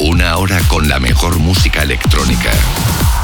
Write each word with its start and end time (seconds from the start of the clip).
Una 0.00 0.36
hora 0.36 0.60
con 0.68 0.88
la 0.88 1.00
mejor 1.00 1.40
música 1.40 1.82
electrónica. 1.82 2.52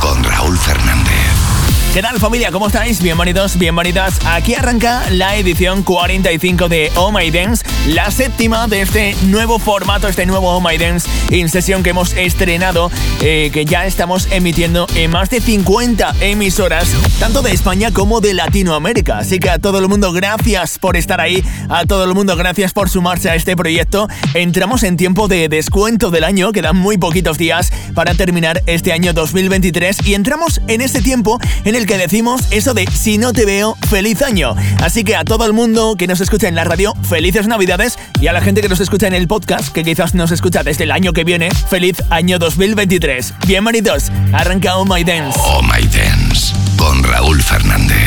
Con 0.01 0.25
Raúl 0.25 0.59
Fernández. 0.59 1.55
¿Qué 1.95 2.03
tal 2.03 2.19
familia? 2.19 2.51
¿Cómo 2.51 2.67
estáis? 2.67 3.01
Bienvenidos, 3.01 3.57
bienvenidas. 3.57 4.19
Aquí 4.27 4.55
arranca 4.55 5.09
la 5.11 5.37
edición 5.37 5.85
45 5.85 6.69
de 6.69 6.91
Oh 6.97 7.13
My 7.13 7.31
Dance, 7.31 7.65
la 7.87 8.11
séptima 8.11 8.67
de 8.67 8.83
este 8.83 9.15
nuevo 9.27 9.61
formato, 9.61 10.09
este 10.09 10.27
nuevo 10.27 10.51
Oh 10.51 10.61
My 10.61 10.77
Dance 10.77 11.09
in 11.31 11.49
sesión 11.49 11.85
que 11.85 11.91
hemos 11.91 12.13
estrenado, 12.15 12.91
eh, 13.23 13.51
que 13.53 13.65
ya 13.65 13.87
estamos 13.87 14.27
emitiendo 14.33 14.89
en 14.97 15.13
más 15.13 15.31
de 15.31 15.41
50 15.41 16.17
emisoras, 16.21 16.89
tanto 17.21 17.43
de 17.43 17.53
España 17.53 17.93
como 17.93 18.21
de 18.21 18.35
Latinoamérica. 18.35 19.19
Así 19.19 19.39
que 19.39 19.51
a 19.51 19.61
todo 19.61 19.79
el 19.79 19.87
mundo, 19.87 20.13
gracias 20.13 20.81
por 20.81 20.97
estar 20.97 21.21
ahí, 21.21 21.45
a 21.69 21.87
todo 21.87 22.03
el 22.03 22.13
mundo, 22.13 22.35
gracias 22.35 22.73
por 22.73 22.89
sumarse 22.91 23.31
a 23.31 23.37
este 23.37 23.57
proyecto. 23.57 24.09
Entramos 24.35 24.83
en 24.83 24.97
tiempo 24.97 25.29
de 25.29 25.49
descuento 25.49 26.11
del 26.11 26.25
año, 26.25 26.51
muy 26.73 26.99
poquitos 26.99 27.39
días 27.39 27.73
para 27.95 28.15
terminar 28.15 28.63
este 28.67 28.93
año 28.93 29.13
2023 29.13 30.07
y 30.07 30.15
entramos 30.15 30.61
en 30.69 30.81
este 30.81 31.03
tiempo 31.03 31.39
en 31.65 31.75
el 31.75 31.87
que 31.87 31.99
decimos 31.99 32.43
eso 32.51 32.75
de 32.75 32.87
si 32.87 33.19
no 33.19 33.33
te 33.33 33.45
veo, 33.45 33.77
feliz 33.91 34.23
año. 34.23 34.55
Así 34.83 35.05
que 35.05 35.17
a 35.17 35.25
todo 35.25 35.47
el 35.47 35.53
mundo 35.53 35.97
que 35.99 36.07
nos 36.07 36.21
escucha 36.21 36.49
en 36.49 36.55
la 36.55 36.65
radio, 36.65 36.95
felices 37.09 37.47
navidades 37.47 37.99
y 38.21 38.29
a 38.29 38.33
la 38.33 38.41
gente 38.41 38.63
que 38.63 38.69
nos 38.69 38.81
escucha 38.81 39.07
en 39.07 39.15
el 39.15 39.29
podcast, 39.29 39.73
que 39.73 39.85
quizás 39.85 40.15
nos 40.15 40.31
escucha 40.31 40.63
desde 40.63 40.85
el 40.85 40.93
año 40.93 41.13
que 41.13 41.25
viene, 41.25 41.51
feliz 41.51 41.97
año 42.11 42.39
2023. 42.39 43.35
Bienvenidos, 43.47 44.11
arranca 44.33 44.77
Oh 44.77 44.85
My 44.85 45.05
Dance. 45.05 45.39
Oh 45.43 45.63
My 45.63 45.87
Dance, 45.87 46.55
con 46.77 47.03
Raúl 47.03 47.43
Fernández. 47.43 48.04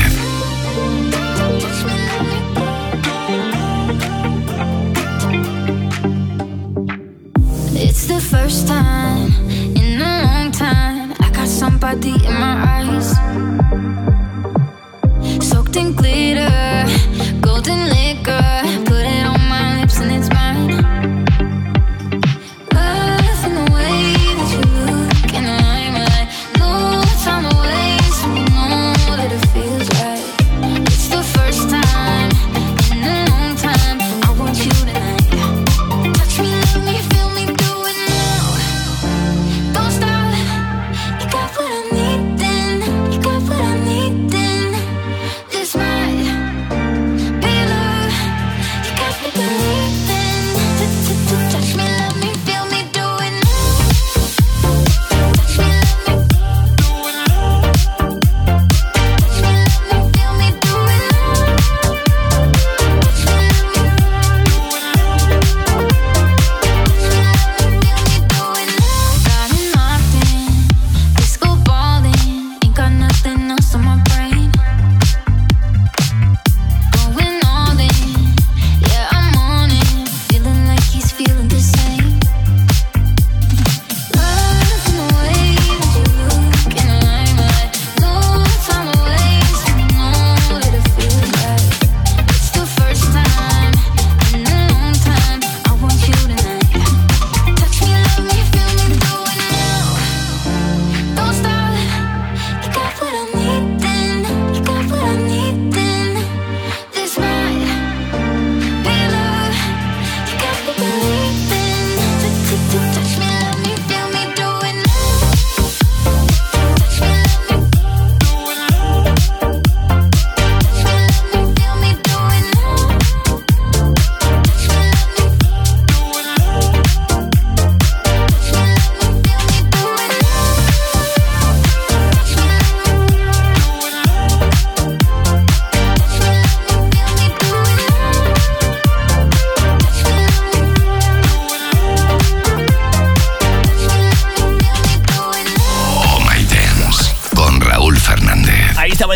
the 8.20 8.24
first 8.24 8.68
time 8.68 9.32
in 9.76 10.02
a 10.02 10.24
long 10.26 10.52
time. 10.52 11.14
I 11.20 11.30
got 11.30 11.48
somebody 11.48 12.14
in 12.28 12.34
my 12.46 12.56
eyes. 12.76 13.10
Soaked 15.48 15.76
in 15.76 15.94
glitter, 15.94 16.86
golden 17.42 17.82
liquor. 17.96 18.50
Put 18.90 19.06
it 19.16 19.26
on 19.34 19.42
my 19.54 19.80
lips 19.80 20.00
and 20.00 20.12
it's 20.12 20.30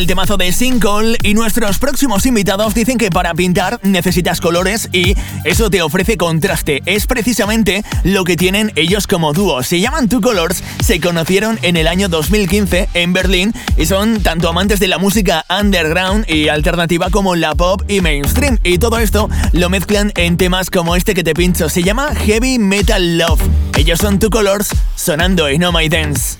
el 0.01 0.07
temazo 0.07 0.35
de 0.35 0.51
Single 0.51 1.15
y 1.21 1.35
nuestros 1.35 1.77
próximos 1.77 2.25
invitados 2.25 2.73
dicen 2.73 2.97
que 2.97 3.11
para 3.11 3.35
pintar 3.35 3.79
necesitas 3.83 4.41
colores 4.41 4.89
y 4.91 5.15
eso 5.43 5.69
te 5.69 5.83
ofrece 5.83 6.17
contraste. 6.17 6.81
Es 6.87 7.05
precisamente 7.05 7.83
lo 8.03 8.23
que 8.23 8.35
tienen 8.35 8.71
ellos 8.75 9.05
como 9.05 9.31
dúo. 9.31 9.61
Se 9.61 9.79
llaman 9.79 10.09
Two 10.09 10.19
Colors, 10.19 10.63
se 10.83 10.99
conocieron 10.99 11.59
en 11.61 11.77
el 11.77 11.87
año 11.87 12.09
2015 12.09 12.89
en 12.95 13.13
Berlín 13.13 13.53
y 13.77 13.85
son 13.85 14.23
tanto 14.23 14.49
amantes 14.49 14.79
de 14.79 14.87
la 14.87 14.97
música 14.97 15.45
underground 15.49 16.27
y 16.27 16.47
alternativa 16.47 17.11
como 17.11 17.35
la 17.35 17.53
pop 17.53 17.83
y 17.87 18.01
mainstream. 18.01 18.57
Y 18.63 18.79
todo 18.79 18.97
esto 18.97 19.29
lo 19.51 19.69
mezclan 19.69 20.11
en 20.15 20.35
temas 20.35 20.71
como 20.71 20.95
este 20.95 21.13
que 21.13 21.23
te 21.23 21.35
pincho. 21.35 21.69
Se 21.69 21.83
llama 21.83 22.15
Heavy 22.15 22.57
Metal 22.57 23.19
Love. 23.19 23.41
Ellos 23.77 23.99
son 23.99 24.17
Two 24.17 24.31
Colors 24.31 24.69
sonando 24.95 25.47
en 25.47 25.61
No 25.61 25.71
My 25.71 25.87
Dance. 25.89 26.37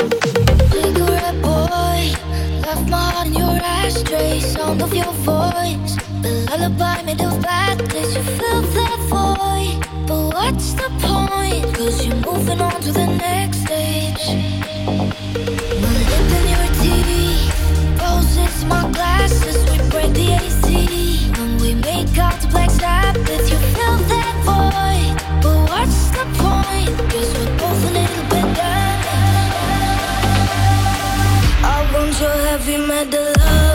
Of 4.80 4.94
your 4.94 5.12
voice. 5.26 5.96
The 6.22 6.48
lullaby 6.50 7.02
made 7.02 7.20
of 7.22 7.34
you 8.16 8.24
fill 8.38 8.62
that 8.62 9.00
void. 9.10 9.80
But 10.08 10.34
what's 10.34 10.74
the 10.74 10.90
point? 11.02 11.76
Cause 11.76 12.06
you're 12.06 12.16
moving 12.16 12.62
on 12.62 12.80
to 12.82 12.92
the 12.92 13.08
next 13.08 13.66
stage. 13.66 14.26
Your 16.52 16.68
teeth, 16.80 18.00
roses, 18.00 18.64
my 18.66 18.90
glasses, 18.94 19.58
we 19.72 19.78
break 19.90 20.14
the 20.14 20.28
AC. 20.40 21.32
When 21.38 21.58
we 21.58 21.76
make 21.76 22.18
out 22.18 22.40
the 22.40 22.48
black 22.48 22.70
Sabbath, 22.70 23.50
you 23.52 23.58
fill 23.76 23.98
that 24.14 24.36
void. 24.48 25.16
But 25.44 25.58
what's 25.70 26.10
the 26.16 26.26
point? 26.40 26.96
Cause 27.12 27.30
we're 27.36 27.58
both 27.58 27.82
a 27.90 27.92
little 28.00 28.26
bit. 28.32 28.58
I 31.64 31.78
want 31.94 32.20
your 32.22 32.38
heavy 32.48 32.78
metal 32.78 33.34
love. 33.38 33.71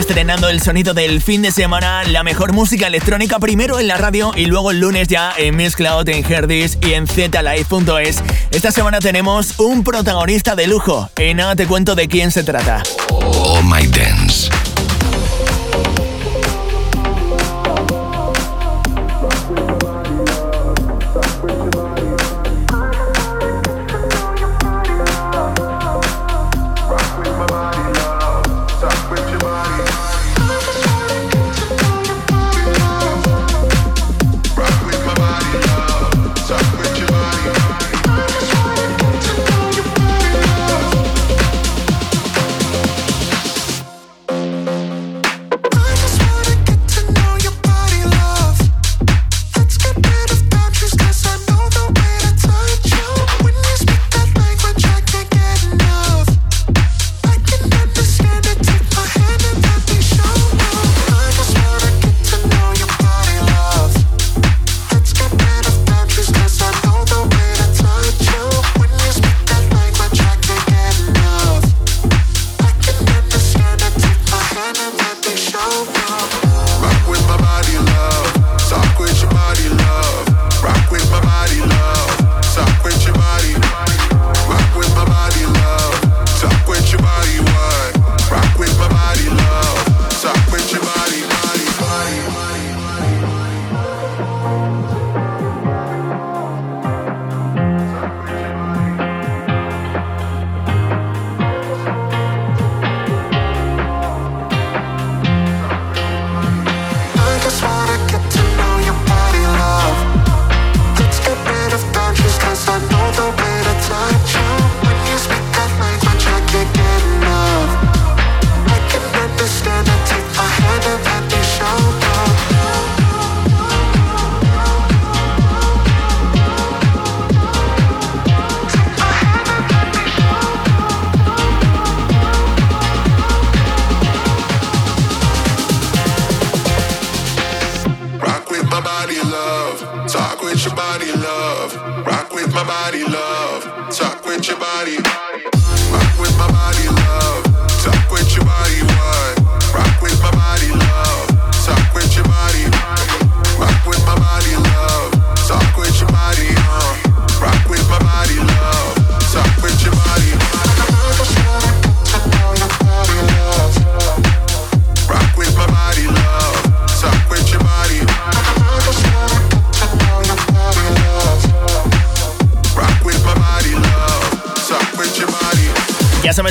Estrenando 0.00 0.48
el 0.48 0.62
sonido 0.62 0.94
del 0.94 1.20
fin 1.20 1.42
de 1.42 1.52
semana, 1.52 2.02
la 2.04 2.22
mejor 2.22 2.52
música 2.52 2.86
electrónica 2.86 3.38
primero 3.38 3.78
en 3.78 3.86
la 3.86 3.98
radio 3.98 4.32
y 4.34 4.46
luego 4.46 4.70
el 4.70 4.80
lunes 4.80 5.08
ya 5.08 5.32
en 5.36 5.56
Miss 5.56 5.76
Cloud, 5.76 6.08
en 6.08 6.24
Herdis 6.24 6.78
y 6.80 6.94
en 6.94 7.06
zlive.es. 7.06 8.22
Esta 8.50 8.72
semana 8.72 8.98
tenemos 8.98 9.60
un 9.60 9.84
protagonista 9.84 10.56
de 10.56 10.66
lujo 10.66 11.10
y 11.20 11.34
nada 11.34 11.54
te 11.54 11.66
cuento 11.66 11.94
de 11.94 12.08
quién 12.08 12.30
se 12.30 12.42
trata. 12.42 12.82
Oh 13.10 13.60
My 13.62 13.86
Dance. 13.86 14.59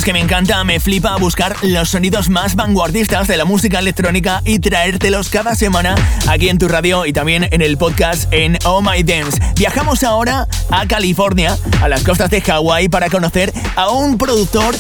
Que 0.04 0.14
me 0.14 0.20
encanta, 0.20 0.64
me 0.64 0.80
flipa 0.80 1.16
buscar 1.18 1.56
los 1.62 1.90
sonidos 1.90 2.30
más 2.30 2.56
vanguardistas 2.56 3.28
de 3.28 3.38
la 3.38 3.46
música 3.46 3.80
electrónica 3.80 4.42
y 4.44 4.60
traértelos 4.60 5.30
cada 5.30 5.56
semana 5.56 5.96
aquí 6.28 6.50
en 6.50 6.58
tu 6.58 6.68
radio 6.68 7.06
y 7.06 7.14
también 7.14 7.48
en 7.52 7.62
el 7.62 7.78
podcast 7.78 8.32
en 8.34 8.58
Oh 8.66 8.82
My 8.82 9.04
Dance. 9.04 9.40
Viajamos 9.56 10.04
ahora 10.04 10.48
a 10.70 10.88
California, 10.88 11.58
a 11.82 11.88
las 11.88 12.04
costas 12.04 12.30
de 12.32 12.42
Hawái, 12.42 12.90
para 12.90 13.10
conocer 13.10 13.54
a 13.76 13.90
un 13.90 14.18
productor 14.18 14.76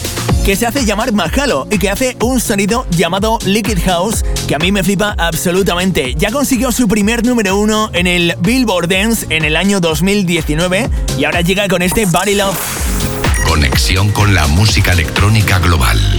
que 0.46 0.56
se 0.56 0.66
hace 0.66 0.86
llamar 0.86 1.12
Mahalo 1.12 1.68
y 1.70 1.78
que 1.78 1.90
hace 1.90 2.18
un 2.22 2.40
sonido 2.40 2.88
llamado 2.90 3.38
Liquid 3.46 3.80
House 3.86 4.24
que 4.48 4.56
a 4.56 4.60
mí 4.60 4.72
me 4.72 4.84
flipa 4.84 5.16
absolutamente. 5.18 6.16
Ya 6.16 6.32
consiguió 6.32 6.72
su 6.72 6.88
primer 6.88 7.26
número 7.26 7.58
uno 7.58 7.90
en 7.94 8.08
el 8.08 8.36
Billboard 8.40 8.88
Dance 8.88 9.28
en 9.30 9.46
el 9.46 9.56
año 9.56 9.80
2019 9.80 10.90
y 11.18 11.26
ahora 11.26 11.42
llega 11.42 11.68
con 11.68 11.82
este 11.82 12.06
Body 12.06 12.36
Love. 12.36 12.89
Conexión 13.60 14.10
con 14.14 14.34
la 14.34 14.48
música 14.48 14.94
electrónica 14.94 15.60
global. 15.60 16.19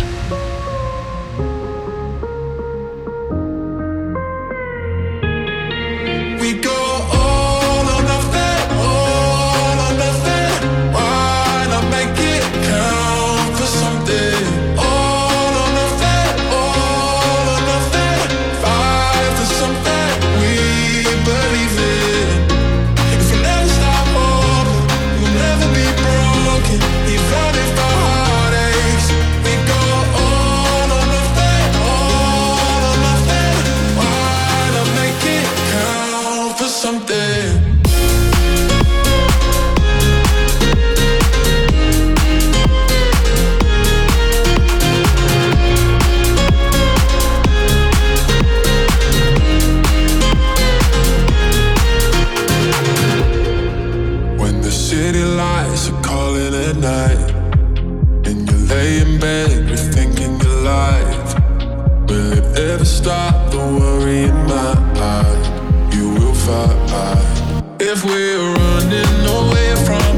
never 62.70 62.84
stop, 62.84 63.50
the 63.50 63.58
worry 63.58 64.22
in 64.30 64.36
my 64.46 64.74
mind. 64.94 65.44
You 65.92 66.10
will 66.10 66.34
find 66.34 66.90
If 67.80 68.04
we're 68.04 68.54
running 68.54 69.26
away 69.38 69.70
from 69.86 70.09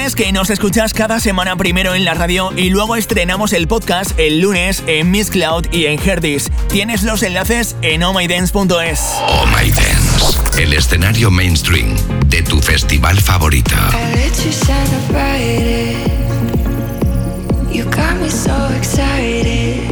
sabes 0.00 0.16
que 0.16 0.32
nos 0.32 0.48
escuchas 0.48 0.94
cada 0.94 1.20
semana 1.20 1.56
primero 1.56 1.94
en 1.94 2.06
la 2.06 2.14
radio 2.14 2.52
y 2.56 2.70
luego 2.70 2.96
estrenamos 2.96 3.52
el 3.52 3.68
podcast 3.68 4.18
el 4.18 4.40
lunes 4.40 4.82
en 4.86 5.10
Miss 5.10 5.28
Cloud 5.28 5.66
y 5.72 5.86
en 5.86 6.00
Herdis. 6.00 6.50
Tienes 6.68 7.02
los 7.02 7.22
enlaces 7.22 7.76
en 7.82 8.02
ohmydance.es. 8.02 9.00
Oh 9.28 9.44
My 9.46 9.70
Dance, 9.70 10.62
el 10.62 10.72
escenario 10.72 11.30
mainstream 11.30 11.94
de 12.28 12.42
tu 12.42 12.62
festival 12.62 13.20
favorito. 13.20 13.76
You 17.70 17.84
got 17.84 18.16
me 18.20 18.30
so 18.30 18.52
excited. 18.78 19.82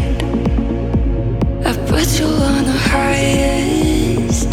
I 1.67 1.77
put 1.87 2.19
you 2.19 2.27
on 2.27 2.65
the 2.65 2.79
highest, 2.93 4.49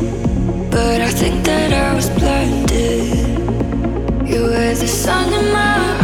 but 0.69 1.01
I 1.01 1.09
think 1.11 1.45
that 1.45 1.71
I 1.71 1.95
was 1.95 2.09
blinded. 2.09 3.24
Were 4.55 4.73
the 4.73 4.87
sun 4.87 5.33
in 5.33 5.51
my 5.51 5.94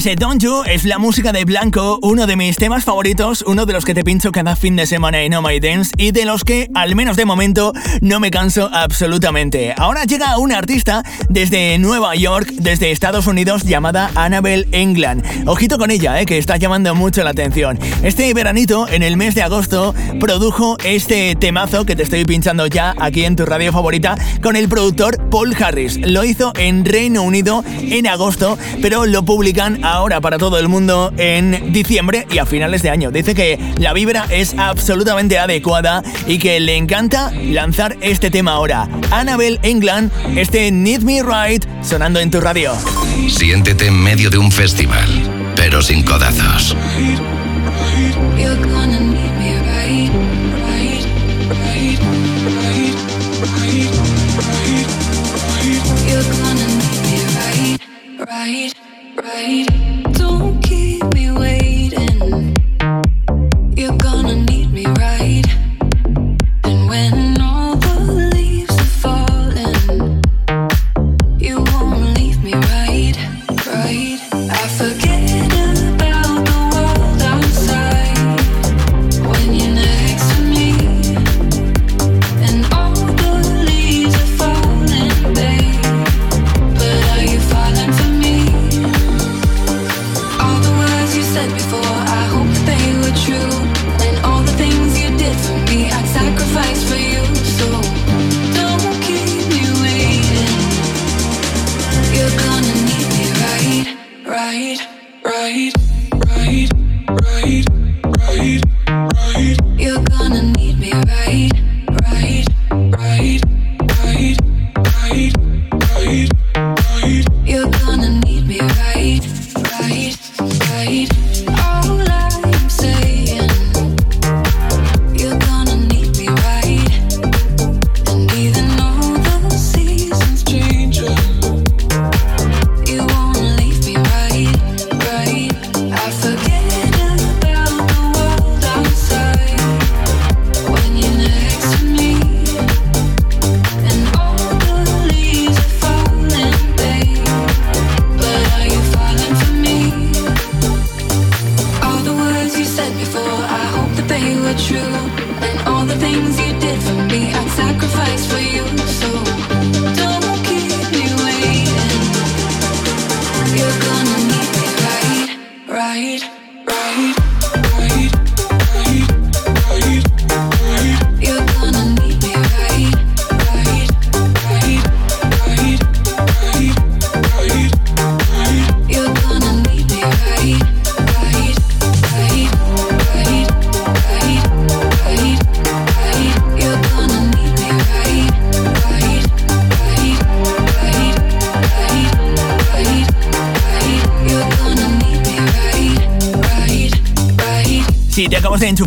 ese 0.00 0.16
Don't 0.16 0.42
You 0.42 0.62
es 0.64 0.86
la 0.86 0.96
música 0.96 1.30
de 1.30 1.44
Blanco, 1.44 1.98
uno 2.00 2.26
de 2.26 2.34
mis 2.34 2.56
temas 2.56 2.84
favoritos, 2.84 3.44
uno 3.46 3.66
de 3.66 3.74
los 3.74 3.84
que 3.84 3.92
te 3.92 4.02
pincho 4.02 4.32
cada 4.32 4.56
fin 4.56 4.74
de 4.74 4.86
semana 4.86 5.20
en 5.20 5.34
Oh 5.34 5.42
My 5.42 5.60
Dance 5.60 5.92
y 5.98 6.10
de 6.12 6.24
los 6.24 6.42
que, 6.42 6.70
al 6.74 6.94
menos 6.94 7.18
de 7.18 7.26
momento, 7.26 7.74
no 8.00 8.18
me 8.18 8.30
canso 8.30 8.70
absolutamente. 8.72 9.74
Ahora 9.76 10.04
llega 10.04 10.38
una 10.38 10.56
artista 10.56 11.02
desde 11.28 11.78
Nueva 11.78 12.14
York, 12.14 12.48
desde 12.54 12.92
Estados 12.92 13.26
Unidos, 13.26 13.64
llamada 13.64 14.10
Annabelle 14.14 14.66
England. 14.72 15.22
Ojito 15.46 15.76
con 15.76 15.90
ella, 15.90 16.18
eh, 16.18 16.24
que 16.24 16.38
está 16.38 16.56
llamando 16.56 16.94
mucho 16.94 17.22
la 17.22 17.30
atención. 17.30 17.78
Este 18.02 18.32
veranito, 18.32 18.88
en 18.88 19.02
el 19.02 19.18
mes 19.18 19.34
de 19.34 19.42
agosto, 19.42 19.94
produjo 20.18 20.78
este 20.82 21.34
temazo 21.34 21.84
que 21.84 21.94
te 21.94 22.04
estoy 22.04 22.24
pinchando 22.24 22.66
ya 22.68 22.94
aquí 22.98 23.26
en 23.26 23.36
tu 23.36 23.44
radio 23.44 23.70
favorita 23.70 24.14
con 24.42 24.56
el 24.56 24.66
productor 24.70 25.28
Paul 25.28 25.54
Harris. 25.62 25.98
Lo 25.98 26.24
hizo 26.24 26.54
en 26.56 26.86
Reino 26.86 27.22
Unido 27.22 27.62
en 27.66 28.06
agosto, 28.06 28.56
pero 28.80 29.04
lo 29.04 29.24
publican 29.26 29.84
ahora 29.92 30.20
para 30.20 30.38
todo 30.38 30.58
el 30.58 30.68
mundo 30.68 31.12
en 31.16 31.72
diciembre 31.72 32.26
y 32.30 32.38
a 32.38 32.46
finales 32.46 32.82
de 32.82 32.90
año. 32.90 33.10
Dice 33.10 33.34
que 33.34 33.58
la 33.78 33.92
vibra 33.92 34.26
es 34.30 34.54
absolutamente 34.56 35.38
adecuada 35.38 36.02
y 36.26 36.38
que 36.38 36.60
le 36.60 36.76
encanta 36.76 37.32
lanzar 37.32 37.96
este 38.00 38.30
tema 38.30 38.52
ahora. 38.52 38.88
Annabelle 39.10 39.58
England, 39.62 40.10
este 40.36 40.70
Need 40.70 41.02
Me 41.02 41.22
Right, 41.22 41.64
sonando 41.82 42.20
en 42.20 42.30
tu 42.30 42.40
radio. 42.40 42.72
Siéntete 43.28 43.86
en 43.86 44.00
medio 44.00 44.30
de 44.30 44.38
un 44.38 44.50
festival, 44.50 45.08
pero 45.56 45.82
sin 45.82 46.02
codazos. 46.04 46.76
right, 58.30 58.79
right. 59.22 59.99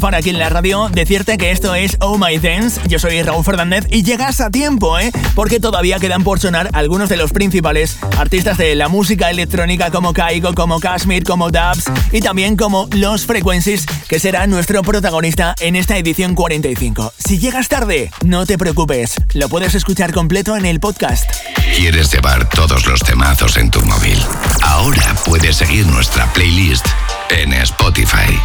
Enchufar 0.04 0.16
aquí 0.16 0.32
en 0.32 0.40
la 0.40 0.50
radio, 0.50 0.90
decirte 0.90 1.38
que 1.38 1.52
esto 1.52 1.76
es 1.76 1.96
Oh 2.02 2.18
My 2.18 2.38
Dance. 2.38 2.82
Yo 2.90 3.00
soy 3.00 3.22
Raúl 3.22 3.46
Fernández 3.46 3.86
y 3.90 4.04
llegas 4.04 4.42
a 4.42 4.50
tiempo, 4.50 5.00
¿eh? 5.00 5.12
Porque 5.34 5.62
todavía 5.62 5.98
quedan 5.98 6.26
por 6.26 6.42
sonar 6.42 6.70
algunos 6.74 7.08
de 7.08 7.16
los 7.16 7.32
principales 7.32 8.00
artistas 8.18 8.58
de 8.58 8.76
la 8.76 8.90
música 8.90 9.30
electrónica 9.30 9.92
como 9.92 10.12
Kaigo, 10.12 10.56
como 10.56 10.82
Kashmir, 10.82 11.24
como 11.24 11.52
Dubs 11.52 11.86
y 12.12 12.20
también 12.20 12.58
como 12.58 12.90
Los 12.92 13.26
Frequencies, 13.26 13.86
que 14.10 14.20
será 14.20 14.46
nuestro 14.46 14.82
protagonista 14.82 15.56
en 15.62 15.78
esta 15.78 15.98
edición 15.98 16.36
45. 16.36 17.14
Si 17.18 17.40
llegas 17.40 17.70
tarde, 17.70 18.12
no 18.26 18.46
te 18.46 18.58
preocupes, 18.58 19.16
lo 19.34 19.48
puedes 19.48 19.74
escuchar 19.74 20.12
completo 20.12 20.58
en 20.58 20.66
el 20.66 20.82
podcast. 20.82 21.30
¿Quieres 21.78 22.12
llevar 22.12 22.50
todos 22.50 22.86
los 22.88 23.00
temazos 23.02 23.56
en 23.56 23.72
tu 23.72 23.82
móvil? 23.86 24.20
Ahora 24.64 25.16
puedes 25.26 25.56
seguir 25.56 25.88
nuestra 25.88 26.26
playlist 26.34 26.88
en 27.34 27.52
Spotify. 27.66 28.40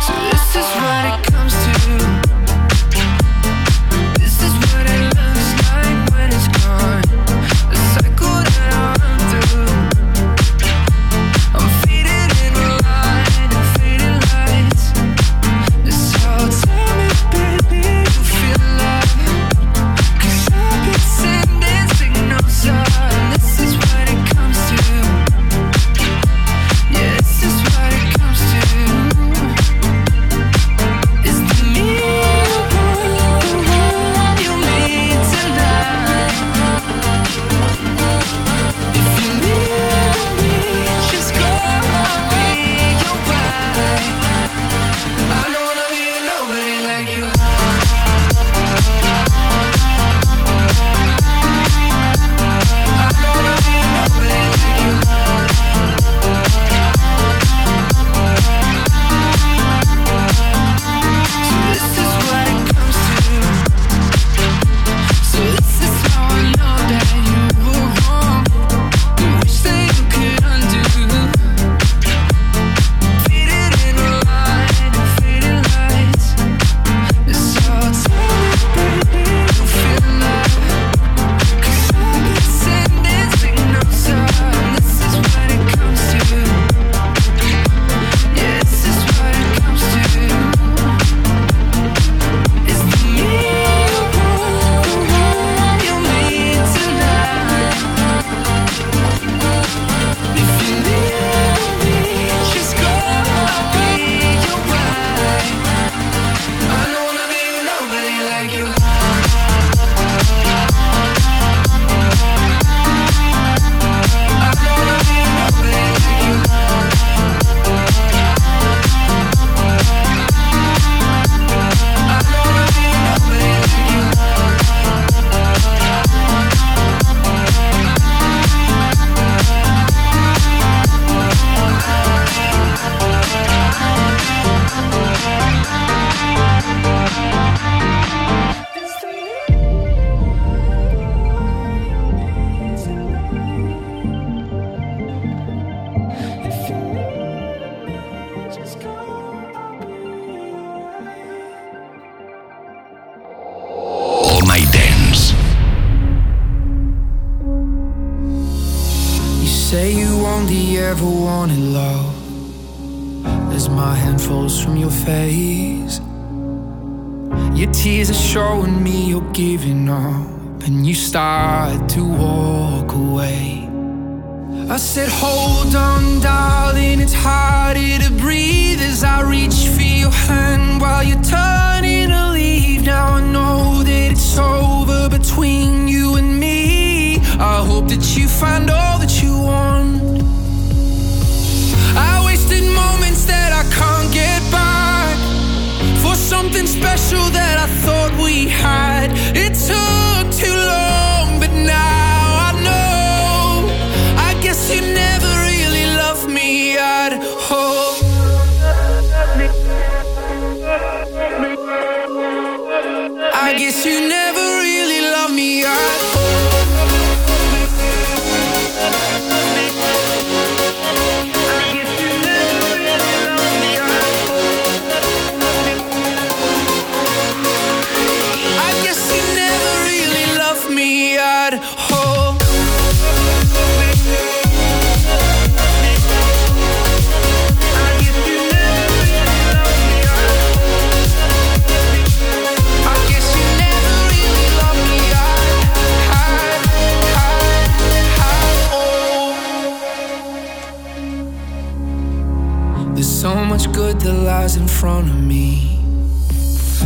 lies 254.49 254.57
in 254.57 254.69
front 254.69 255.09
of 255.11 255.23
me. 255.23 255.79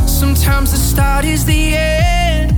Sometimes 0.07 0.73
the 0.73 0.79
start 0.79 1.25
is 1.25 1.45
the 1.45 1.75
end. 1.75 2.53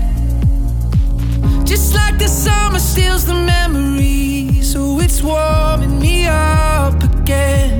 Just 1.66 1.94
like 1.94 2.18
the 2.18 2.28
summer 2.28 2.78
steals 2.78 3.24
the 3.26 3.34
memory, 3.34 4.62
so 4.62 5.00
it's 5.00 5.22
warming 5.22 5.98
me 6.00 6.26
up 6.26 7.02
again. 7.02 7.74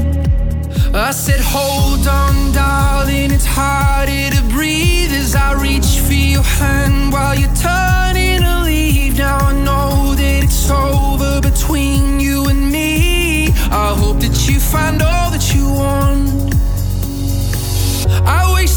I 0.95 1.13
said, 1.13 1.41
Hold 1.41 2.07
on, 2.07 2.53
darling, 2.53 3.31
it's 3.31 3.47
harder 3.47 4.31
to 4.37 4.43
breathe 4.55 5.13
as 5.13 5.35
I 5.35 5.51
reach 5.67 5.91
for 6.07 6.13
your 6.35 6.49
hand 6.59 7.13
while 7.13 7.35
you're 7.35 7.57
turning 7.71 8.41
to 8.43 8.65
leave. 8.65 9.17
Now 9.17 9.39
I 9.39 9.53
know 9.69 10.15
that 10.15 10.45
it's 10.45 10.71
over 10.71 11.41
between 11.41 12.21
you 12.21 12.49
and 12.49 12.71
me. 12.71 13.49
I 13.85 13.95
hope 14.01 14.21
that 14.21 14.37
you 14.47 14.61
find 14.61 15.01
all 15.01 15.31
that 15.31 15.55
you 15.55 15.65
want 15.73 16.34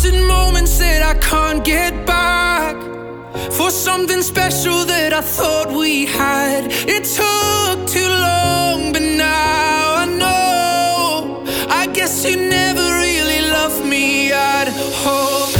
thousand 0.08 0.26
moments 0.28 0.78
that 0.80 1.02
I 1.04 1.20
can't 1.20 1.64
get 1.64 2.06
back 2.06 2.76
for 3.52 3.70
something 3.70 4.22
special 4.22 4.86
that 4.86 5.14
I 5.14 5.22
thought 5.22 5.72
we 5.72 6.06
had. 6.06 6.66
It 6.88 7.04
took 7.04 7.88
too 7.88 8.10
long, 8.10 8.94
but 8.94 9.02
now 9.02 9.96
I 9.96 10.06
know. 10.06 11.44
I 11.70 11.88
guess 11.88 12.26
you 12.26 12.38
never 12.38 12.82
really 12.82 13.42
loved 13.50 13.86
me 13.86 14.32
at 14.32 14.68
home. 15.04 15.57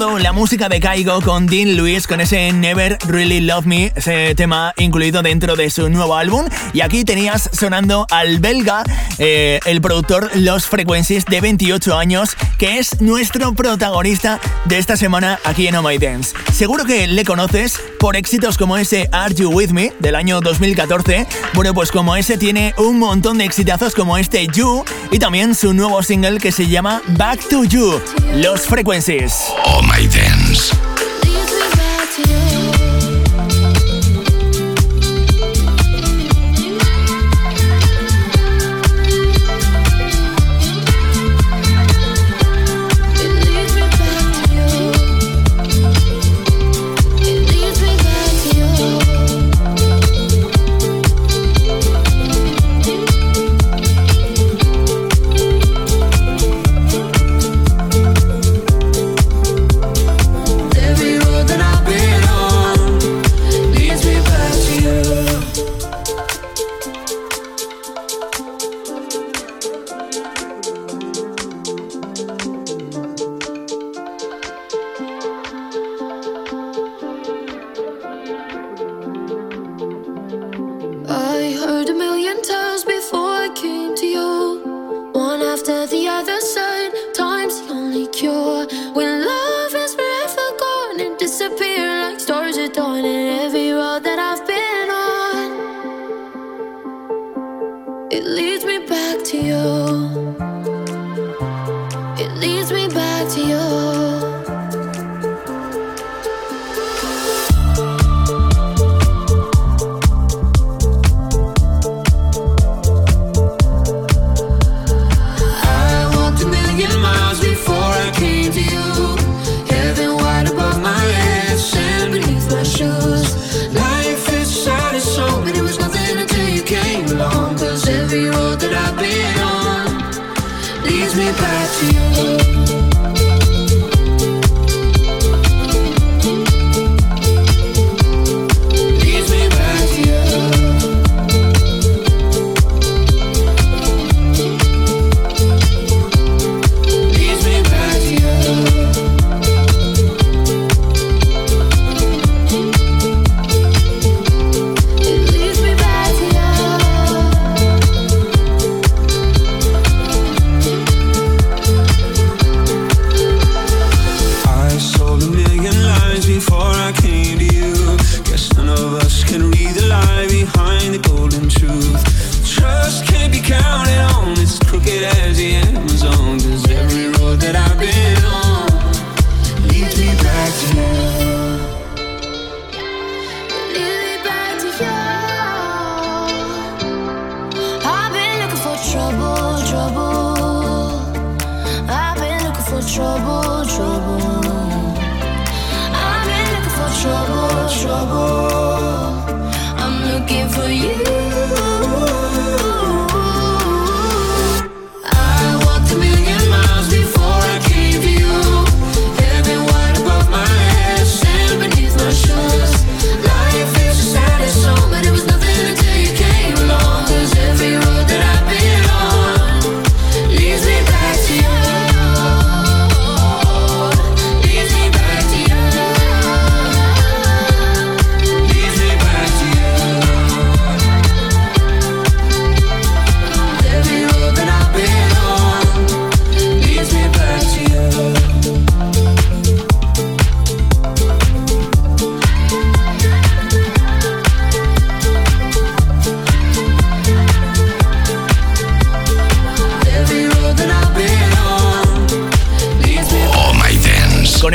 La 0.00 0.32
música 0.32 0.70
de 0.70 0.80
Kaigo 0.80 1.20
con 1.20 1.46
Dean 1.46 1.76
Lewis 1.76 2.06
con 2.06 2.22
ese 2.22 2.52
Never 2.52 2.96
Really 3.10 3.40
Love 3.40 3.66
Me, 3.66 3.92
ese 3.96 4.34
tema 4.34 4.72
incluido 4.76 5.22
dentro 5.22 5.56
de 5.56 5.68
su 5.70 5.88
nuevo 5.88 6.16
álbum. 6.16 6.46
Y 6.72 6.80
aquí 6.80 7.04
tenías 7.04 7.50
sonando 7.52 8.06
al 8.10 8.38
belga, 8.38 8.84
eh, 9.18 9.60
el 9.66 9.80
productor 9.80 10.30
Los 10.34 10.66
Frequencies 10.66 11.24
de 11.24 11.40
28 11.40 11.96
años, 11.96 12.36
que 12.58 12.78
es 12.78 13.00
nuestro 13.00 13.54
protagonista 13.54 14.40
de 14.64 14.78
esta 14.78 14.96
semana 14.96 15.38
aquí 15.44 15.66
en 15.66 15.76
Oh 15.76 15.82
My 15.82 15.98
Dance. 15.98 16.34
Seguro 16.52 16.84
que 16.84 17.06
le 17.06 17.24
conoces 17.24 17.80
por 17.98 18.16
éxitos 18.16 18.56
como 18.56 18.76
ese 18.76 19.08
Are 19.12 19.34
You 19.34 19.50
With 19.50 19.70
Me 19.70 19.92
del 19.98 20.14
año 20.14 20.40
2014. 20.40 21.26
Bueno, 21.54 21.74
pues 21.74 21.90
como 21.90 22.16
ese 22.16 22.38
tiene 22.38 22.74
un 22.78 22.98
montón 22.98 23.38
de 23.38 23.44
exitazos 23.44 23.94
como 23.94 24.16
este 24.18 24.46
You 24.46 24.84
y 25.10 25.18
también 25.18 25.54
su 25.54 25.74
nuevo 25.74 26.02
single 26.02 26.38
que 26.38 26.52
se 26.52 26.68
llama 26.68 27.02
Back 27.08 27.48
to 27.48 27.64
You, 27.64 28.00
Los 28.36 28.62
Frequencies. 28.62 29.34
Oh 29.64 29.82
My 29.82 30.06
Dance. 30.06 30.89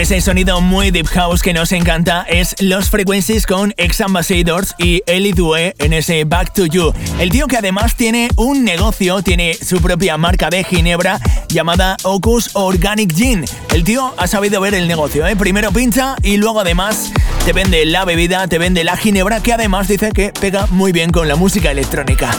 Ese 0.05 0.21
sonido 0.21 0.61
muy 0.61 0.91
deep 0.91 1.07
house 1.07 1.41
que 1.41 1.51
nos 1.51 1.71
encanta 1.71 2.27
es 2.29 2.55
Los 2.59 2.91
Frequencies 2.91 3.47
con 3.47 3.73
Ex 3.75 4.01
Ambassadors 4.01 4.75
y 4.77 5.01
Eli 5.07 5.31
Due 5.31 5.73
en 5.79 5.93
ese 5.93 6.25
Back 6.25 6.53
to 6.53 6.67
You. 6.67 6.93
El 7.17 7.31
tío 7.31 7.47
que 7.47 7.57
además 7.57 7.95
tiene 7.95 8.29
un 8.35 8.63
negocio, 8.63 9.23
tiene 9.23 9.55
su 9.55 9.81
propia 9.81 10.15
marca 10.17 10.51
de 10.51 10.63
ginebra 10.63 11.19
llamada 11.49 11.97
Ocus 12.03 12.51
Organic 12.53 13.15
Gin. 13.15 13.45
El 13.73 13.83
tío 13.83 14.13
ha 14.17 14.27
sabido 14.27 14.61
ver 14.61 14.75
el 14.75 14.87
negocio, 14.87 15.25
¿eh? 15.25 15.35
Primero 15.35 15.71
pincha 15.71 16.15
y 16.21 16.37
luego 16.37 16.59
además 16.59 17.11
te 17.43 17.53
vende 17.53 17.83
la 17.87 18.05
bebida, 18.05 18.47
te 18.47 18.59
vende 18.59 18.83
la 18.83 18.97
ginebra 18.97 19.41
que 19.41 19.53
además 19.53 19.87
dice 19.87 20.11
que 20.11 20.31
pega 20.39 20.67
muy 20.67 20.91
bien 20.91 21.09
con 21.09 21.27
la 21.27 21.35
música 21.35 21.71
electrónica. 21.71 22.29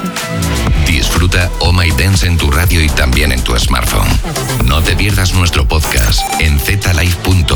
Disfruta 0.87 1.51
Oh 1.59 1.73
My 1.73 1.91
Dance 1.91 2.27
en 2.27 2.39
tu 2.39 2.49
radio 2.49 2.81
y 2.81 2.89
también 2.91 3.33
en 3.33 3.43
tu 3.43 3.59
smartphone. 3.59 4.09
No 4.67 4.81
te 4.83 4.95
pierdas 4.95 5.35
nuestro 5.35 5.67
podcast 5.67 6.21
en 6.41 6.61
zlife.es. 6.61 7.56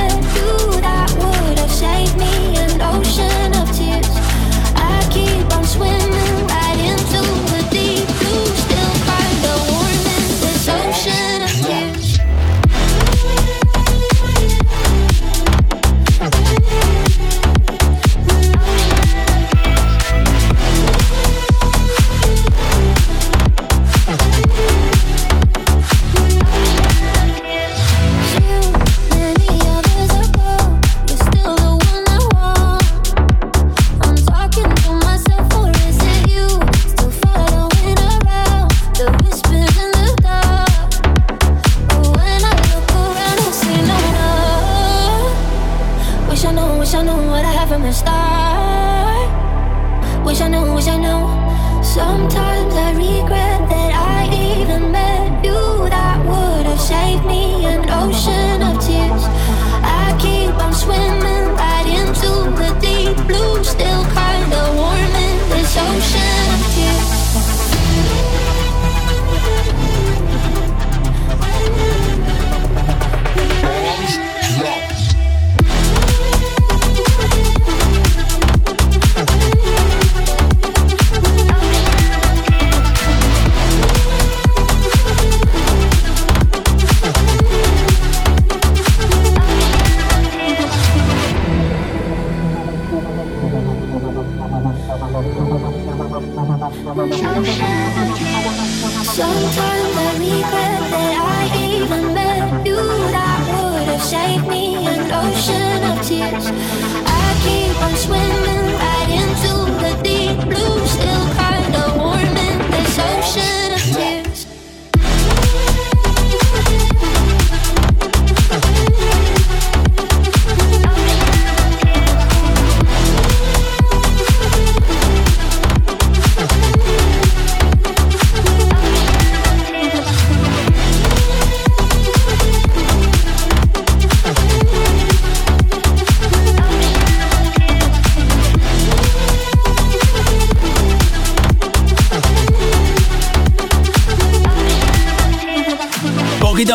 ocean 2.93 3.30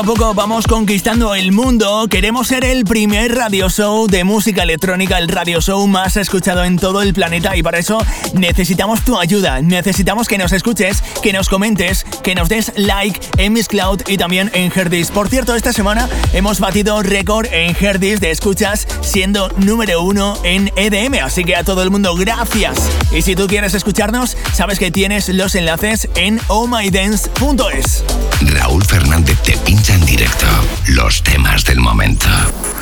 poco 0.07 0.35
vamos 0.35 0.69
conquistando 0.69 1.35
el 1.35 1.51
mundo. 1.51 2.07
Queremos 2.09 2.47
ser 2.47 2.65
el 2.65 2.85
primer 2.85 3.35
radio 3.35 3.69
show 3.69 4.07
de 4.07 4.23
música 4.23 4.63
electrónica, 4.63 5.19
el 5.19 5.27
radio 5.27 5.61
show 5.61 5.85
más 5.89 6.17
escuchado 6.17 6.63
en 6.63 6.79
todo 6.79 7.03
el 7.03 7.13
planeta 7.13 7.57
y 7.57 7.63
para 7.65 7.81
eso 7.81 7.99
necesitamos 8.33 9.05
tu 9.05 9.19
ayuda. 9.19 9.61
Necesitamos 9.63 10.29
que 10.29 10.39
nos 10.39 10.53
escuches, 10.53 11.03
que 11.25 11.33
nos 11.33 11.49
comentes, 11.49 12.07
que 12.23 12.37
nos 12.37 12.49
des 12.49 12.73
like 12.77 13.19
en 13.37 13.55
Miss 13.55 13.67
Cloud 13.67 14.03
y 14.07 14.17
también 14.17 14.49
en 14.55 14.71
Herdis. 14.73 15.11
Por 15.11 15.29
cierto, 15.29 15.57
esta 15.57 15.73
semana 15.73 16.09
hemos 16.33 16.61
batido 16.61 17.03
récord 17.03 17.47
en 17.51 17.75
Herdis 17.75 18.21
de 18.21 18.31
escuchas 18.31 18.87
siendo 19.01 19.49
número 19.57 20.03
uno 20.03 20.39
en 20.45 20.71
EDM. 20.77 21.25
Así 21.25 21.43
que 21.43 21.57
a 21.57 21.65
todo 21.65 21.83
el 21.83 21.91
mundo, 21.91 22.15
gracias. 22.15 22.79
Y 23.13 23.23
si 23.23 23.35
tú 23.35 23.49
quieres 23.49 23.75
escucharnos, 23.75 24.37
sabes 24.53 24.79
que 24.79 24.93
tienes 24.93 25.29
los 25.31 25.57
enlaces 25.57 26.09
en 26.15 26.41
ohmydance.es. 26.47 28.05
Raúl 28.41 28.85
Fernández 28.85 29.39
te 29.43 29.57
pincha 29.59 29.96
en 29.97 30.07
directo 30.07 30.47
los 30.89 31.23
temas 31.23 31.65
del 31.65 31.81
momento. 31.81 32.29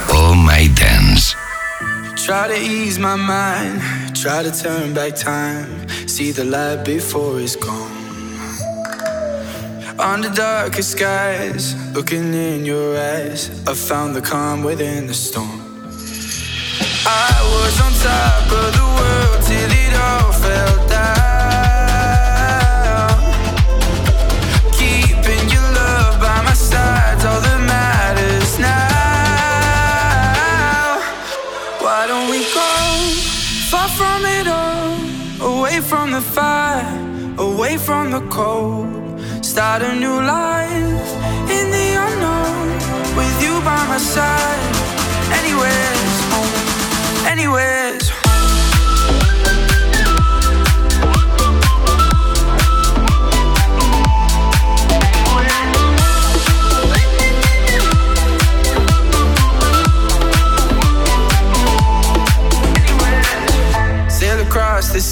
Oh 0.08 0.34
My 0.34 0.68
Dance. 0.68 1.36
Try 2.16 2.48
to 2.48 2.56
ease 2.56 2.98
my 2.98 3.16
mind, 3.16 3.80
try 4.14 4.42
to 4.42 4.50
turn 4.50 4.94
back 4.94 5.14
time, 5.14 5.86
see 6.06 6.32
the 6.32 6.44
light 6.44 6.84
before 6.84 7.40
it's 7.40 7.56
gone. 7.56 7.92
Under 9.98 10.30
darkest 10.30 10.92
skies, 10.92 11.74
looking 11.94 12.34
in 12.34 12.64
your 12.64 12.96
eyes, 12.96 13.50
I 13.66 13.74
found 13.74 14.16
the 14.16 14.22
calm 14.22 14.64
within 14.64 15.06
the 15.06 15.14
storm. 15.14 15.60
I 17.06 17.34
was 17.54 17.80
on 17.80 17.92
top 18.02 18.52
of 18.60 18.70
the 18.78 18.86
world 18.98 19.42
till 19.46 19.70
it 19.70 19.94
all 19.94 20.32
fell 20.32 20.88
down. 20.88 21.33
Away 35.74 35.82
from 35.88 36.12
the 36.12 36.20
fire, 36.20 37.34
away 37.38 37.76
from 37.76 38.12
the 38.12 38.20
cold? 38.28 38.86
Start 39.44 39.82
a 39.82 39.92
new 39.94 40.20
life 40.22 41.08
in 41.50 41.66
the 41.76 41.88
unknown 42.06 42.68
with 43.16 43.42
you 43.42 43.54
by 43.62 43.82
my 43.88 43.98
side. 43.98 44.62
Anywhere's 45.40 46.16
home, 46.32 47.26
anywhere's 47.26 47.83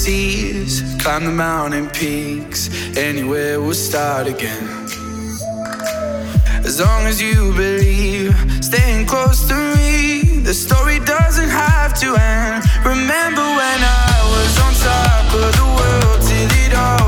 seas, 0.03 0.83
climb 1.01 1.25
the 1.25 1.31
mountain 1.31 1.89
peaks. 1.91 2.61
Anywhere 2.97 3.61
we'll 3.61 3.83
start 3.91 4.27
again. 4.27 4.67
As 6.69 6.81
long 6.81 7.07
as 7.07 7.23
you 7.23 7.53
believe, 7.55 8.35
staying 8.61 9.07
close 9.07 9.47
to 9.47 9.55
me, 9.77 10.41
the 10.49 10.55
story 10.55 10.99
doesn't 11.15 11.51
have 11.51 11.93
to 12.01 12.09
end. 12.17 12.65
Remember 12.85 13.47
when 13.61 13.79
I 14.09 14.15
was 14.35 14.53
on 14.65 14.73
top 14.91 15.27
of 15.45 15.51
the 15.61 15.69
world 15.79 16.19
till 16.29 16.51
it 16.65 16.75
all 16.75 17.02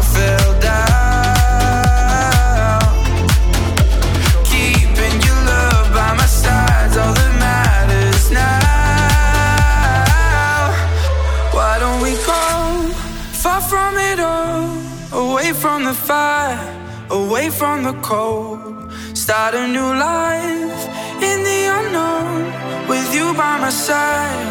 from 17.58 17.84
the 17.84 17.92
cold? 18.02 18.92
Start 19.14 19.54
a 19.54 19.66
new 19.66 19.90
life 20.10 20.80
in 21.28 21.38
the 21.48 21.60
unknown 21.78 22.88
with 22.88 23.14
you 23.14 23.32
by 23.34 23.58
my 23.58 23.70
side. 23.70 24.46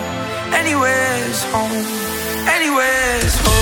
Anywhere's 0.53 1.43
home, 1.51 1.85
anywhere's 2.47 3.35
home 3.39 3.52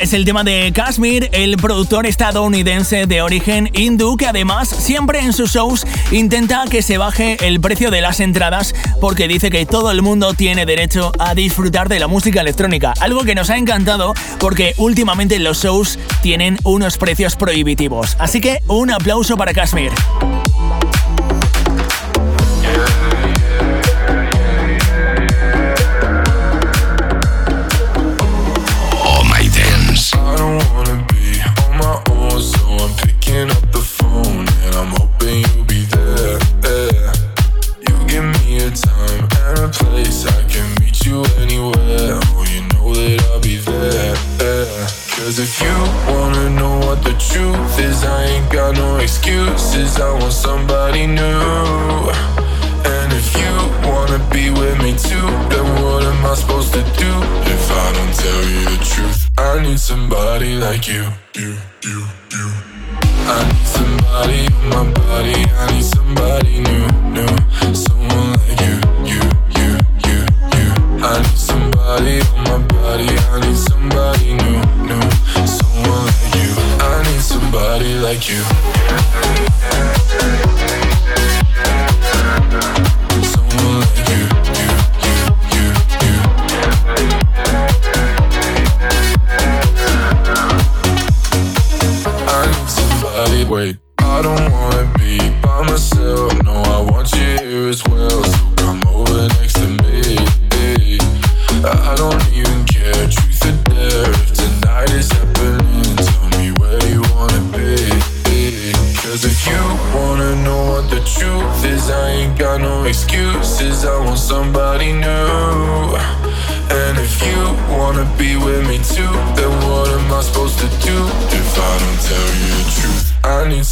es 0.00 0.14
el 0.14 0.24
tema 0.24 0.42
de 0.42 0.72
Kashmir, 0.74 1.28
el 1.32 1.58
productor 1.58 2.06
estadounidense 2.06 3.04
de 3.04 3.20
origen 3.20 3.68
hindú 3.74 4.16
que 4.16 4.26
además 4.26 4.68
siempre 4.70 5.20
en 5.20 5.34
sus 5.34 5.52
shows 5.52 5.86
intenta 6.12 6.64
que 6.70 6.80
se 6.80 6.96
baje 6.96 7.36
el 7.46 7.60
precio 7.60 7.90
de 7.90 8.00
las 8.00 8.20
entradas 8.20 8.74
porque 9.02 9.28
dice 9.28 9.50
que 9.50 9.66
todo 9.66 9.90
el 9.90 10.00
mundo 10.00 10.32
tiene 10.32 10.64
derecho 10.64 11.12
a 11.18 11.34
disfrutar 11.34 11.90
de 11.90 12.00
la 12.00 12.06
música 12.06 12.40
electrónica, 12.40 12.94
algo 13.00 13.22
que 13.24 13.34
nos 13.34 13.50
ha 13.50 13.58
encantado 13.58 14.14
porque 14.38 14.72
últimamente 14.78 15.38
los 15.38 15.62
shows 15.62 15.98
tienen 16.22 16.56
unos 16.64 16.96
precios 16.96 17.36
prohibitivos. 17.36 18.16
Así 18.18 18.40
que 18.40 18.60
un 18.66 18.90
aplauso 18.90 19.36
para 19.36 19.52
Kashmir. 19.52 19.92
nobody 60.20 60.54
like 60.56 60.86
you. 60.86 61.04
You, 61.34 61.56
you, 61.82 62.04
you. 62.32 62.46
I 63.24 63.38
need 63.48 63.66
somebody 63.66 64.40
on 64.54 64.68
my 64.68 64.84
body. 64.92 65.38
I 65.56 65.72
need 65.72 65.84
somebody 65.84 66.60
new, 66.60 66.86
new. 67.16 67.32
Someone 67.74 68.32
like 68.36 68.60
you, 68.60 68.76
you, 69.12 69.22
you, 69.58 69.70
you, 70.06 70.18
you. 70.56 70.68
I 71.02 71.16
need 71.22 71.38
somebody 71.38 72.20
on 72.36 72.40
my 72.44 72.58
body. 72.68 73.08
I 73.08 73.40
need 73.40 73.56
somebody 73.56 74.34
new, 74.34 74.60
new. 74.88 75.06
Someone 75.46 76.04
like 76.04 76.34
you. 76.36 76.50
I 76.80 77.02
need 77.06 77.22
somebody 77.22 77.94
like 77.94 78.28
you. 78.28 78.42
way. 93.50 93.76
I 93.98 94.22
don't 94.22 94.52
want 94.52 94.59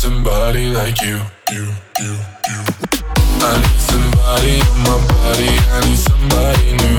somebody 0.09 0.71
like 0.71 1.03
you, 1.03 1.21
you, 1.53 1.65
you, 2.01 2.13
you. 2.49 2.61
I 3.45 3.61
need 3.61 3.81
somebody 3.91 4.55
on 4.71 4.79
my 4.89 4.97
body, 5.09 5.53
I 5.75 5.81
need 5.85 5.99
somebody 5.99 6.73
new. 6.79 6.98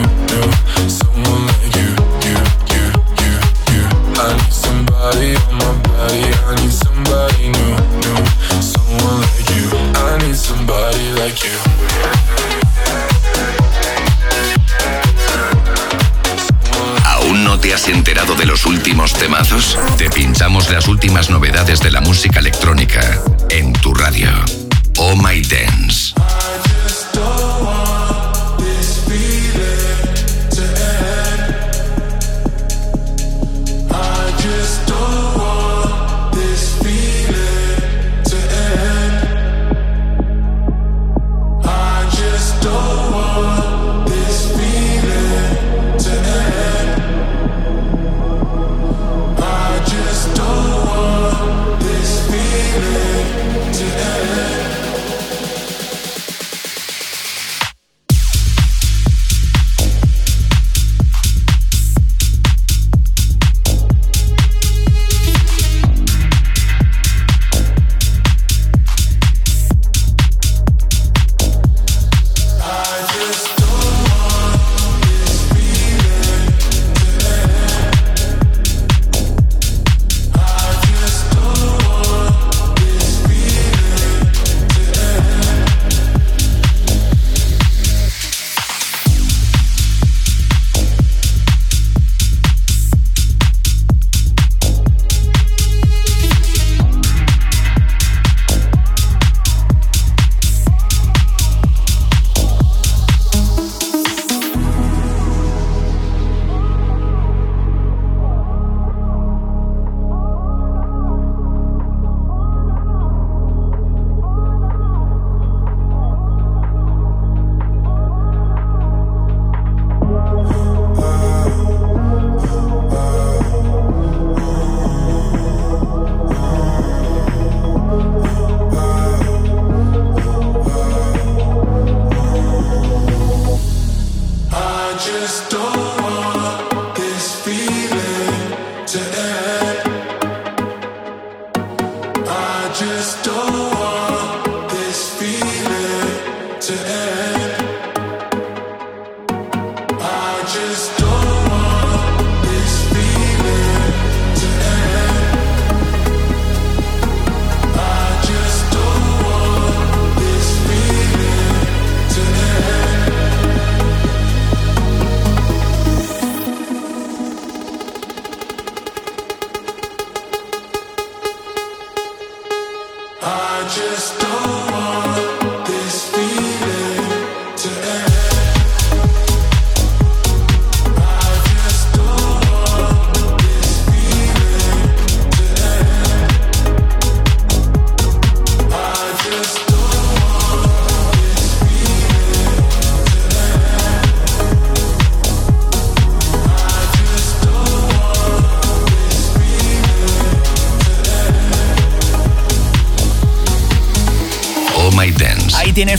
novedades 21.70 21.82
de 21.82 21.92
la 21.92 22.02
música 22.02 22.40
electrónica 22.40 23.02
en 23.50 23.74
tu 23.74 23.94
radio. 23.94 24.30
Oh 24.98 25.16
My 25.16 25.42
Dance. 25.42 25.69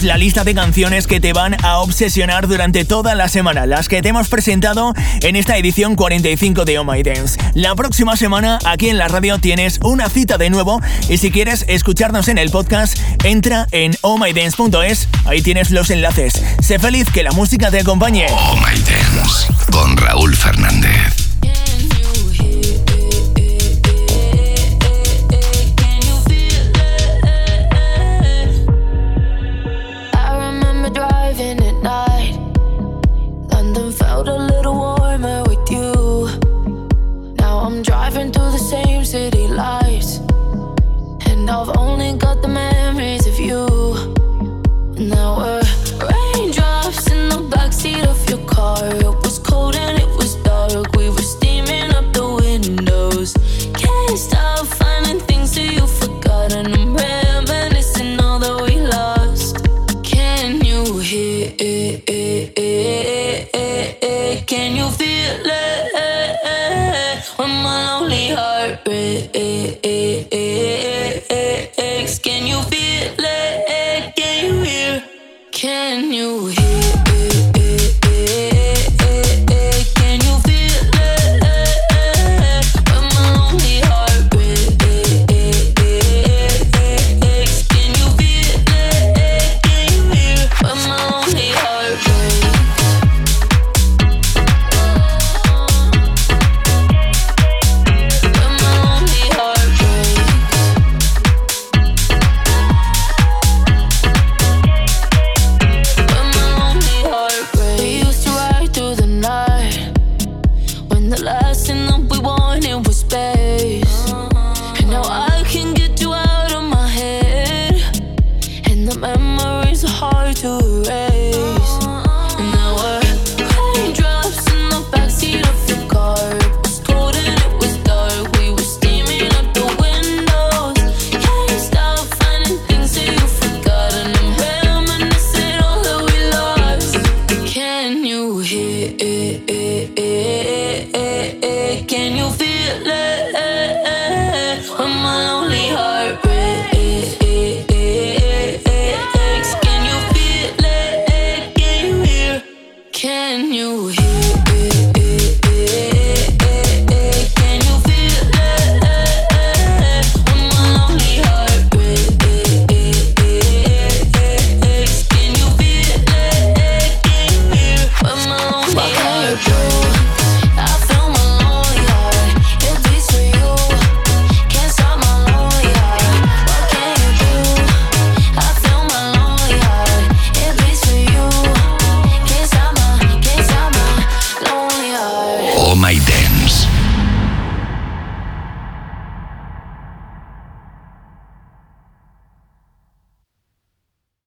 La 0.02 0.16
lista 0.16 0.44
de 0.44 0.54
canciones 0.54 1.06
que 1.06 1.20
te 1.20 1.32
van 1.32 1.56
a 1.64 1.78
obsesionar 1.78 2.48
durante 2.48 2.84
toda 2.84 3.14
la 3.14 3.28
semana, 3.28 3.66
las 3.66 3.88
que 3.88 4.02
te 4.02 4.08
hemos 4.08 4.28
presentado 4.28 4.94
en 5.22 5.36
esta 5.36 5.56
edición 5.56 5.96
45 5.96 6.64
de 6.64 6.78
Oh 6.78 6.84
My 6.84 7.02
Dance. 7.02 7.38
La 7.54 7.74
próxima 7.74 8.16
semana 8.16 8.58
aquí 8.64 8.88
en 8.88 8.98
la 8.98 9.08
radio 9.08 9.38
tienes 9.38 9.78
una 9.82 10.08
cita 10.08 10.38
de 10.38 10.50
nuevo 10.50 10.80
y 11.08 11.18
si 11.18 11.30
quieres 11.30 11.64
escucharnos 11.68 12.28
en 12.28 12.38
el 12.38 12.50
podcast, 12.50 12.98
entra 13.24 13.66
en 13.72 13.96
ohmydance.es, 14.02 15.08
ahí 15.24 15.42
tienes 15.42 15.70
los 15.70 15.90
enlaces. 15.90 16.42
Sé 16.60 16.78
feliz 16.78 17.10
que 17.12 17.22
la 17.22 17.32
música 17.32 17.70
te 17.70 17.80
acompañe. 17.80 18.26
Oh 18.30 18.56
My 18.56 18.80
Dance 18.80 19.52
con 19.70 19.96
Raúl 19.96 20.34
Fernández. 20.34 21.19